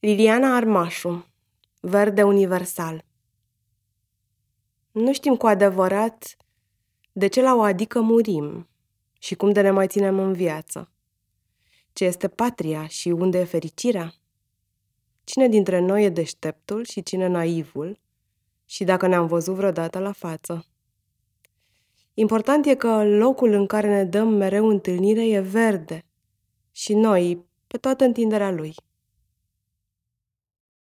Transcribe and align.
Liliana 0.00 0.56
Armașu 0.56 1.26
Verde 1.80 2.22
universal 2.22 3.04
Nu 4.90 5.12
știm 5.12 5.36
cu 5.36 5.46
adevărat 5.46 6.36
de 7.12 7.26
ce 7.26 7.42
la 7.42 7.54
o 7.54 7.60
adică 7.60 8.00
murim 8.00 8.68
și 9.18 9.34
cum 9.34 9.52
de 9.52 9.60
ne 9.60 9.70
mai 9.70 9.86
ținem 9.86 10.18
în 10.18 10.32
viață. 10.32 10.90
Ce 11.92 12.04
este 12.04 12.28
patria 12.28 12.86
și 12.86 13.08
unde 13.08 13.38
e 13.38 13.44
fericirea? 13.44 14.14
Cine 15.24 15.48
dintre 15.48 15.78
noi 15.78 16.04
e 16.04 16.08
deșteptul 16.08 16.84
și 16.84 17.02
cine 17.02 17.26
naivul? 17.26 17.98
Și 18.64 18.84
dacă 18.84 19.06
ne-am 19.06 19.26
văzut 19.26 19.54
vreodată 19.54 19.98
la 19.98 20.12
față. 20.12 20.66
Important 22.14 22.66
e 22.66 22.74
că 22.74 23.04
locul 23.04 23.52
în 23.52 23.66
care 23.66 23.88
ne 23.88 24.04
dăm 24.04 24.28
mereu 24.28 24.68
întâlnire 24.68 25.26
e 25.28 25.40
verde 25.40 26.04
și 26.72 26.94
noi, 26.94 27.46
pe 27.66 27.76
toată 27.76 28.04
întinderea 28.04 28.50
lui. 28.50 28.74